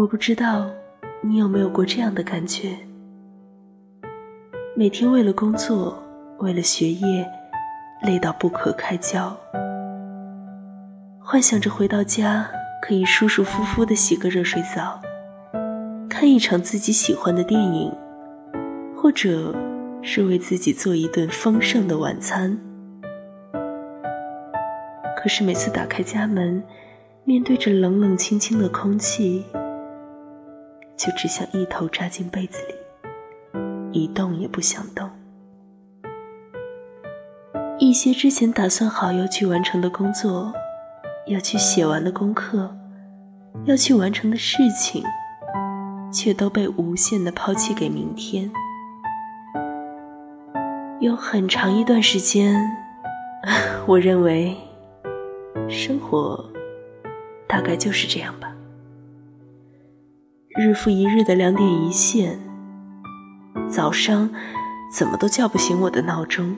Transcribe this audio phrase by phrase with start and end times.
[0.00, 0.64] 我不知道
[1.20, 2.74] 你有没有过这样的感觉：
[4.74, 6.02] 每天为了工作，
[6.38, 7.30] 为了学业，
[8.02, 9.36] 累到不可开交，
[11.22, 12.50] 幻想着回到家
[12.80, 14.98] 可以舒舒服服的洗个热水澡，
[16.08, 17.92] 看一场自己喜欢的电影，
[18.96, 19.54] 或者
[20.00, 22.58] 是为自己做一顿丰盛的晚餐。
[25.14, 26.62] 可是每次打开家门，
[27.24, 29.44] 面对着冷冷清清的空气。
[31.00, 32.74] 就只想一头扎进被子里，
[33.90, 35.08] 一动也不想动。
[37.78, 40.52] 一些之前打算好要去完成的工作，
[41.26, 42.76] 要去写完的功课，
[43.64, 45.02] 要去完成的事情，
[46.12, 48.52] 却都被无限的抛弃给明天。
[51.00, 52.54] 有很长一段时间，
[53.88, 54.54] 我认为，
[55.66, 56.44] 生活
[57.48, 58.49] 大概就是这样吧。
[60.58, 62.36] 日复一日的两点一线，
[63.68, 64.28] 早上
[64.92, 66.56] 怎么都叫不醒我的闹钟，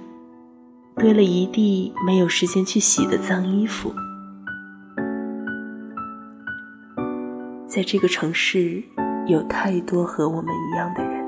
[0.97, 3.93] 堆了一地没有时间去洗的脏衣服。
[7.67, 8.83] 在这个城市，
[9.27, 11.23] 有太多和我们一样的人，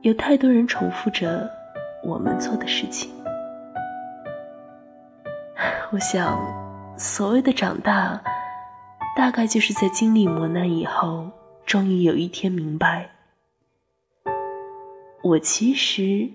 [0.00, 1.46] 有太多人重复着
[2.02, 3.10] 我们做的事情。
[5.92, 6.40] 我想，
[6.96, 8.18] 所谓的长大。
[9.16, 11.30] 大概就是在经历磨难以后，
[11.66, 13.10] 终于有一天明白，
[15.22, 16.30] 我其实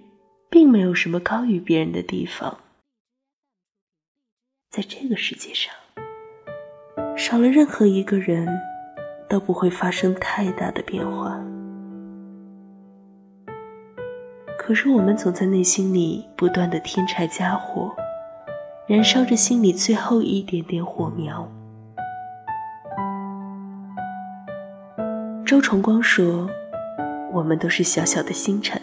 [0.49, 2.59] 并没有什么高于别人的地方。
[4.69, 5.73] 在这个世界上，
[7.17, 8.47] 少了任何一个人，
[9.29, 11.41] 都不会发生太大的变化。
[14.59, 17.95] 可是我们总在内心里不断的添柴加火，
[18.87, 21.49] 燃烧着心里最后一点点火苗。
[25.45, 26.49] 周崇光说
[27.31, 28.81] ：“我们都是小小的星辰。”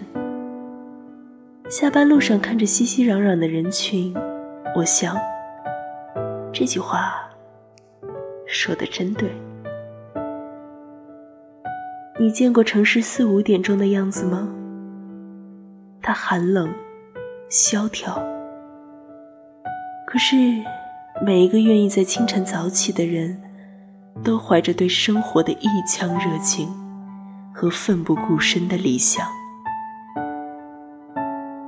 [1.68, 4.14] 下班路上看着熙熙攘攘的人群，
[4.76, 5.16] 我想，
[6.52, 7.28] 这句话
[8.46, 9.28] 说的真对。
[12.20, 14.48] 你见过城市四五点钟的样子吗？
[16.00, 16.72] 它寒冷、
[17.48, 18.22] 萧条。
[20.06, 20.36] 可是，
[21.26, 23.42] 每一个愿意在清晨早起的人。
[24.22, 26.68] 都怀着对生活的一腔热情
[27.54, 29.26] 和奋不顾身的理想。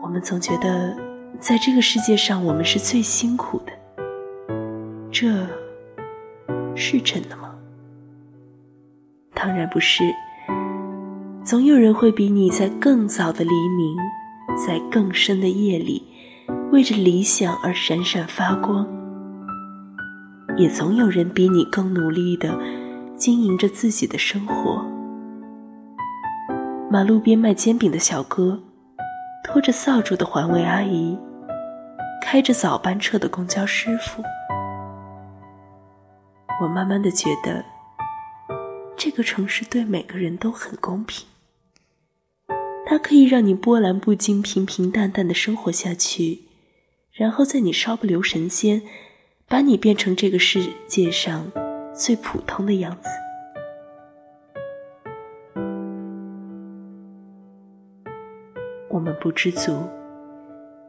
[0.03, 0.97] 我们总觉得，
[1.41, 3.73] 在这个世界上，我们是最辛苦的。
[5.11, 5.47] 这
[6.77, 7.55] 是真的吗？
[9.35, 10.05] 当然不是。
[11.45, 13.97] 总有人会比你在更早的黎明，
[14.57, 16.03] 在更深的夜里，
[16.73, 18.87] 为着理想而闪闪发光。
[20.57, 22.57] 也总有人比你更努力的
[23.17, 24.85] 经营着自己的生活。
[26.91, 28.63] 马路边卖煎饼的小哥，
[29.43, 31.19] 拖着扫帚的环卫阿姨，
[32.23, 34.23] 开着早班车的公交师傅。
[36.63, 37.65] 我慢慢的觉得，
[38.97, 41.27] 这个城市对每个人都很公平。
[42.87, 46.43] 它可以让你波澜不惊、平平淡淡的生活下去，
[47.13, 48.83] 然后在你稍不留神间。
[49.55, 51.47] 把你变成这个世界上
[51.95, 53.09] 最普通的样子。
[58.91, 59.73] 我们不知足，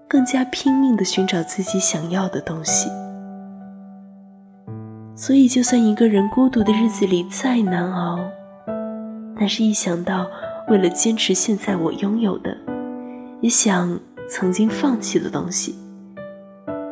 [0.07, 2.89] 更加拼命的寻找自己想要的东西。
[5.15, 8.17] 所以，就算一个人孤独的日子里再难熬，
[9.37, 10.25] 但是一想到
[10.69, 12.57] 为了坚持现在我拥有的，
[13.41, 15.75] 也想曾经放弃的东西。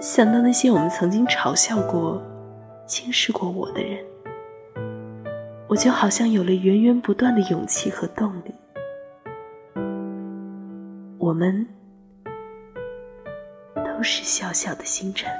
[0.03, 2.22] 想到那些我们曾经嘲笑过、
[2.86, 4.06] 轻视过我的人，
[5.66, 8.53] 我就好像有了源源不断的勇气和动力。
[11.18, 11.66] 我们
[13.75, 15.31] 都是小小的星辰。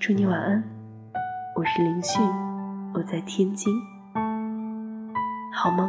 [0.00, 0.64] 祝你晚安，
[1.54, 2.20] 我是林迅，
[2.92, 3.72] 我在天津，
[5.54, 5.88] 好梦。